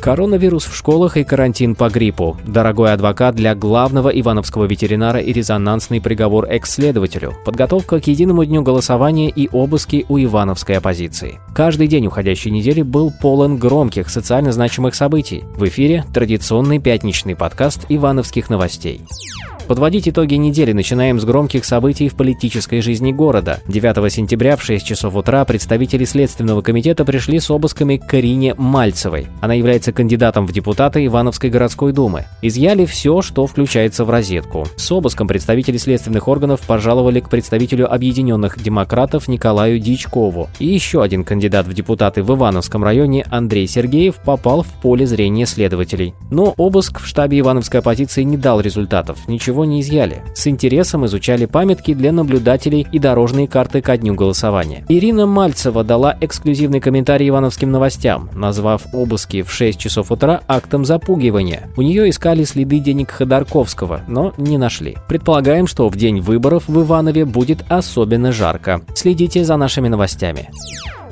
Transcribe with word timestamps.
Коронавирус 0.00 0.64
в 0.64 0.74
школах 0.74 1.18
и 1.18 1.24
карантин 1.24 1.74
по 1.74 1.90
гриппу. 1.90 2.38
Дорогой 2.46 2.94
адвокат 2.94 3.34
для 3.34 3.54
главного 3.54 4.08
ивановского 4.08 4.64
ветеринара 4.64 5.20
и 5.20 5.30
резонансный 5.30 6.00
приговор 6.00 6.46
экс-следователю. 6.48 7.34
Подготовка 7.44 8.00
к 8.00 8.06
единому 8.06 8.46
дню 8.46 8.62
голосования 8.62 9.28
и 9.28 9.48
обыски 9.52 10.06
у 10.08 10.18
ивановской 10.18 10.78
оппозиции. 10.78 11.38
Каждый 11.54 11.86
день 11.86 12.06
уходящей 12.06 12.50
недели 12.50 12.80
был 12.80 13.12
полон 13.20 13.58
громких 13.58 14.08
социально 14.08 14.52
значимых 14.52 14.94
событий. 14.94 15.44
В 15.54 15.64
эфире 15.68 16.04
традиционный 16.14 16.78
пятничный 16.78 17.36
подкаст 17.36 17.84
ивановских 17.90 18.48
новостей. 18.48 19.02
Подводить 19.70 20.08
итоги 20.08 20.34
недели 20.34 20.72
начинаем 20.72 21.20
с 21.20 21.24
громких 21.24 21.64
событий 21.64 22.08
в 22.08 22.16
политической 22.16 22.80
жизни 22.80 23.12
города. 23.12 23.60
9 23.68 24.12
сентября 24.12 24.56
в 24.56 24.64
6 24.64 24.84
часов 24.84 25.14
утра 25.14 25.44
представители 25.44 26.04
Следственного 26.04 26.60
комитета 26.60 27.04
пришли 27.04 27.38
с 27.38 27.48
обысками 27.52 27.96
к 27.96 28.04
Карине 28.04 28.56
Мальцевой. 28.56 29.28
Она 29.40 29.54
является 29.54 29.92
кандидатом 29.92 30.48
в 30.48 30.52
депутаты 30.52 31.06
Ивановской 31.06 31.50
городской 31.50 31.92
думы. 31.92 32.24
Изъяли 32.42 32.84
все, 32.84 33.22
что 33.22 33.46
включается 33.46 34.04
в 34.04 34.10
розетку. 34.10 34.66
С 34.74 34.90
обыском 34.90 35.28
представители 35.28 35.76
следственных 35.76 36.26
органов 36.26 36.62
пожаловали 36.62 37.20
к 37.20 37.28
представителю 37.28 37.94
Объединенных 37.94 38.60
демократов 38.60 39.28
Николаю 39.28 39.78
Дичкову. 39.78 40.50
И 40.58 40.66
еще 40.66 41.00
один 41.00 41.22
кандидат 41.22 41.68
в 41.68 41.74
депутаты 41.74 42.24
в 42.24 42.34
Ивановском 42.34 42.82
районе 42.82 43.24
Андрей 43.30 43.68
Сергеев 43.68 44.16
попал 44.16 44.62
в 44.62 44.68
поле 44.82 45.06
зрения 45.06 45.46
следователей. 45.46 46.12
Но 46.28 46.54
обыск 46.56 46.98
в 46.98 47.06
штабе 47.06 47.38
Ивановской 47.38 47.78
оппозиции 47.78 48.24
не 48.24 48.36
дал 48.36 48.60
результатов. 48.60 49.16
Ничего 49.28 49.59
ничего 49.60 49.64
не 49.64 49.80
изъяли. 49.80 50.22
С 50.34 50.46
интересом 50.46 51.06
изучали 51.06 51.46
памятки 51.46 51.94
для 51.94 52.12
наблюдателей 52.12 52.86
и 52.92 52.98
дорожные 52.98 53.46
карты 53.46 53.80
ко 53.80 53.96
дню 53.96 54.14
голосования. 54.14 54.84
Ирина 54.88 55.26
Мальцева 55.26 55.84
дала 55.84 56.16
эксклюзивный 56.20 56.80
комментарий 56.80 57.28
Ивановским 57.28 57.70
новостям, 57.70 58.30
назвав 58.34 58.82
обыски 58.92 59.42
в 59.42 59.50
6 59.50 59.78
часов 59.78 60.10
утра 60.10 60.40
актом 60.48 60.84
запугивания. 60.84 61.68
У 61.76 61.82
нее 61.82 62.08
искали 62.08 62.44
следы 62.44 62.78
денег 62.78 63.10
Ходорковского, 63.10 64.02
но 64.08 64.32
не 64.38 64.58
нашли. 64.58 64.96
Предполагаем, 65.08 65.66
что 65.66 65.88
в 65.88 65.96
день 65.96 66.20
выборов 66.20 66.64
в 66.68 66.80
Иванове 66.80 67.24
будет 67.24 67.64
особенно 67.68 68.32
жарко. 68.32 68.80
Следите 68.94 69.44
за 69.44 69.56
нашими 69.56 69.88
новостями. 69.88 70.50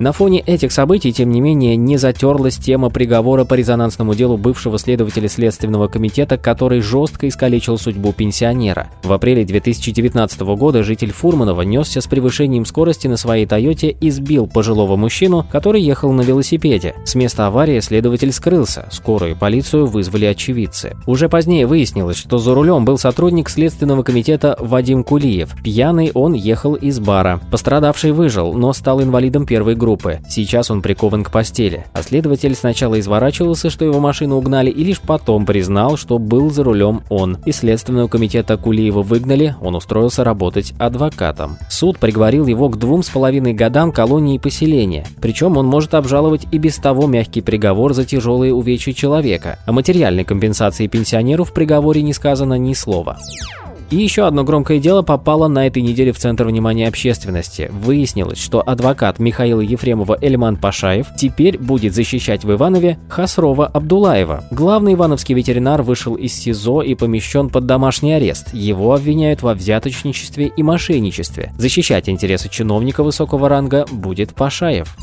На 0.00 0.10
фоне 0.10 0.40
этих 0.40 0.72
событий, 0.72 1.12
тем 1.12 1.30
не 1.30 1.40
менее, 1.40 1.76
не 1.76 1.98
затерлась 1.98 2.56
тема 2.56 2.90
приговора 2.90 3.44
по 3.44 3.54
резонансному 3.54 4.14
делу 4.14 4.36
бывшего 4.36 4.76
следователя 4.76 5.28
Следственного 5.28 5.86
комитета, 5.86 6.36
который 6.36 6.80
жестко 6.80 7.28
искалечил 7.28 7.78
судьбу 7.78 8.12
пенсионера. 8.12 8.88
В 9.04 9.12
апреле 9.12 9.44
2019 9.44 10.40
года 10.40 10.82
житель 10.82 11.12
Фурманова 11.12 11.62
несся 11.62 12.00
с 12.00 12.08
превышением 12.08 12.66
скорости 12.66 13.06
на 13.06 13.16
своей 13.16 13.46
Тойоте 13.46 13.90
и 13.90 14.10
сбил 14.10 14.48
пожилого 14.48 14.96
мужчину, 14.96 15.46
который 15.50 15.80
ехал 15.80 16.12
на 16.12 16.22
велосипеде. 16.22 16.96
С 17.04 17.14
места 17.14 17.46
аварии 17.46 17.78
следователь 17.78 18.32
скрылся, 18.32 18.88
скорую 18.90 19.32
и 19.32 19.34
полицию 19.36 19.86
вызвали 19.86 20.24
очевидцы. 20.24 20.96
Уже 21.06 21.28
позднее 21.28 21.68
выяснилось, 21.68 22.16
что 22.16 22.38
за 22.38 22.52
рулем 22.52 22.84
был 22.84 22.98
сотрудник 22.98 23.48
Следственного 23.48 24.02
комитета 24.02 24.56
Вадим 24.58 25.04
Кулиев. 25.04 25.54
Пьяный 25.62 26.10
он 26.14 26.32
ехал 26.32 26.74
из 26.74 26.98
бара. 26.98 27.40
Пострадавший 27.52 28.10
выжил, 28.10 28.54
но 28.54 28.72
стал 28.72 29.00
инвалидом 29.00 29.46
первой 29.46 29.76
группы 29.76 29.83
группы. 29.84 30.20
Сейчас 30.26 30.70
он 30.70 30.80
прикован 30.80 31.24
к 31.24 31.30
постели. 31.30 31.84
А 31.92 32.02
следователь 32.02 32.54
сначала 32.54 32.98
изворачивался, 32.98 33.68
что 33.68 33.84
его 33.84 34.00
машину 34.00 34.36
угнали, 34.36 34.70
и 34.70 34.82
лишь 34.82 35.00
потом 35.00 35.44
признал, 35.44 35.98
что 35.98 36.18
был 36.18 36.50
за 36.50 36.64
рулем 36.64 37.02
он. 37.10 37.36
Из 37.44 37.58
Следственного 37.58 38.08
комитета 38.08 38.56
Кулиева 38.56 39.02
выгнали, 39.02 39.56
он 39.60 39.74
устроился 39.74 40.24
работать 40.24 40.72
адвокатом. 40.78 41.58
Суд 41.68 41.98
приговорил 41.98 42.46
его 42.46 42.70
к 42.70 42.78
двум 42.78 43.02
с 43.02 43.10
половиной 43.10 43.52
годам 43.52 43.92
колонии 43.92 44.38
поселения. 44.38 45.04
Причем 45.20 45.58
он 45.58 45.66
может 45.66 45.92
обжаловать 45.92 46.46
и 46.50 46.56
без 46.56 46.76
того 46.76 47.06
мягкий 47.06 47.42
приговор 47.42 47.92
за 47.92 48.06
тяжелые 48.06 48.54
увечья 48.54 48.94
человека. 48.94 49.58
О 49.66 49.72
материальной 49.72 50.24
компенсации 50.24 50.86
пенсионеру 50.86 51.44
в 51.44 51.52
приговоре 51.52 52.00
не 52.00 52.14
сказано 52.14 52.54
ни 52.54 52.72
слова. 52.72 53.18
И 53.90 53.96
еще 53.96 54.26
одно 54.26 54.44
громкое 54.44 54.78
дело 54.78 55.02
попало 55.02 55.48
на 55.48 55.66
этой 55.66 55.82
неделе 55.82 56.12
в 56.12 56.18
центр 56.18 56.44
внимания 56.44 56.88
общественности. 56.88 57.70
Выяснилось, 57.72 58.38
что 58.38 58.62
адвокат 58.64 59.18
Михаила 59.18 59.60
Ефремова 59.60 60.18
Эльман 60.20 60.56
Пашаев 60.56 61.06
теперь 61.16 61.58
будет 61.58 61.94
защищать 61.94 62.44
в 62.44 62.52
Иванове 62.52 62.98
Хасрова 63.08 63.66
Абдулаева. 63.66 64.44
Главный 64.50 64.94
ивановский 64.94 65.34
ветеринар 65.34 65.82
вышел 65.82 66.14
из 66.14 66.32
СИЗО 66.32 66.82
и 66.82 66.94
помещен 66.94 67.50
под 67.50 67.66
домашний 67.66 68.12
арест. 68.14 68.52
Его 68.54 68.94
обвиняют 68.94 69.42
во 69.42 69.54
взяточничестве 69.54 70.46
и 70.46 70.62
мошенничестве. 70.62 71.52
Защищать 71.58 72.08
интересы 72.08 72.48
чиновника 72.48 73.02
высокого 73.02 73.48
ранга 73.48 73.86
будет 73.90 74.34
Пашаев. 74.34 74.96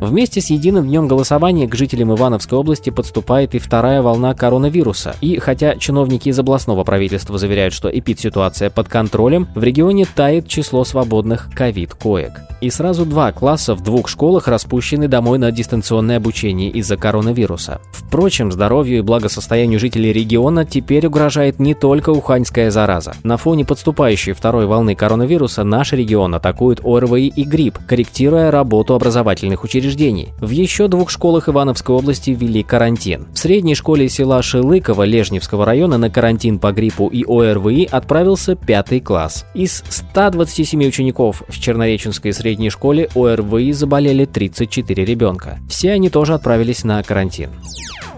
Вместе 0.00 0.40
с 0.40 0.48
единым 0.48 0.88
днем 0.88 1.08
голосования 1.08 1.68
к 1.68 1.74
жителям 1.74 2.14
Ивановской 2.14 2.58
области 2.58 2.88
подступает 2.88 3.54
и 3.54 3.58
вторая 3.58 4.00
волна 4.00 4.34
коронавируса. 4.34 5.14
И 5.20 5.38
хотя 5.38 5.76
чиновники 5.76 6.30
из 6.30 6.38
областного 6.38 6.84
правительства 6.84 7.36
заверяют, 7.36 7.74
что 7.74 7.90
эпид-ситуация 7.90 8.70
под 8.70 8.88
контролем, 8.88 9.46
в 9.54 9.62
регионе 9.62 10.06
тает 10.06 10.48
число 10.48 10.84
свободных 10.84 11.50
ковид-коек. 11.54 12.49
И 12.60 12.68
сразу 12.68 13.06
два 13.06 13.32
класса 13.32 13.74
в 13.74 13.82
двух 13.82 14.08
школах 14.08 14.46
распущены 14.46 15.08
домой 15.08 15.38
на 15.38 15.50
дистанционное 15.50 16.18
обучение 16.18 16.70
из-за 16.70 16.96
коронавируса. 16.96 17.80
Впрочем, 17.92 18.52
здоровью 18.52 18.98
и 18.98 19.02
благосостоянию 19.02 19.80
жителей 19.80 20.12
региона 20.12 20.66
теперь 20.66 21.06
угрожает 21.06 21.58
не 21.58 21.74
только 21.74 22.10
уханьская 22.10 22.70
зараза. 22.70 23.14
На 23.22 23.36
фоне 23.36 23.64
подступающей 23.64 24.32
второй 24.32 24.66
волны 24.66 24.94
коронавируса 24.94 25.64
наш 25.64 25.92
регион 25.92 26.34
атакует 26.34 26.80
ОРВИ 26.84 27.28
и 27.28 27.44
грипп, 27.44 27.78
корректируя 27.86 28.50
работу 28.50 28.94
образовательных 28.94 29.64
учреждений. 29.64 30.34
В 30.40 30.50
еще 30.50 30.88
двух 30.88 31.10
школах 31.10 31.48
Ивановской 31.48 31.94
области 31.94 32.30
ввели 32.30 32.62
карантин. 32.62 33.28
В 33.32 33.38
средней 33.38 33.74
школе 33.74 34.08
села 34.08 34.42
Шилыково 34.42 35.04
Лежневского 35.04 35.64
района 35.64 35.96
на 35.96 36.10
карантин 36.10 36.58
по 36.58 36.72
гриппу 36.72 37.06
и 37.08 37.24
ОРВИ 37.24 37.88
отправился 37.90 38.54
пятый 38.54 39.00
класс. 39.00 39.46
Из 39.54 39.82
127 39.88 40.84
учеников 40.84 41.42
в 41.48 41.58
Чернореченской 41.58 42.32
средней 42.50 42.70
школе 42.70 43.08
ОРВИ 43.14 43.72
заболели 43.72 44.24
34 44.24 45.04
ребенка. 45.04 45.60
Все 45.68 45.92
они 45.92 46.10
тоже 46.10 46.34
отправились 46.34 46.82
на 46.82 47.00
карантин. 47.00 47.50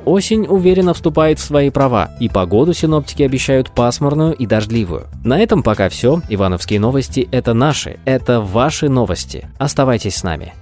Осень 0.06 0.46
уверенно 0.48 0.94
вступает 0.94 1.38
в 1.38 1.44
свои 1.44 1.68
права, 1.68 2.10
и 2.18 2.30
погоду 2.30 2.72
синоптики 2.72 3.22
обещают 3.22 3.70
пасмурную 3.72 4.32
и 4.32 4.46
дождливую. 4.46 5.08
На 5.22 5.38
этом 5.38 5.62
пока 5.62 5.90
все. 5.90 6.22
Ивановские 6.30 6.80
новости– 6.80 7.28
это 7.30 7.52
наши, 7.52 7.98
это 8.06 8.40
ваши 8.40 8.88
новости. 8.88 9.48
Оставайтесь 9.58 10.16
с 10.16 10.22
нами. 10.22 10.54